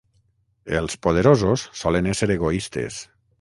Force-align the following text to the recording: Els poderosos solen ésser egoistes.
Els 0.79 0.95
poderosos 1.07 1.67
solen 1.83 2.11
ésser 2.15 2.31
egoistes. 2.37 2.99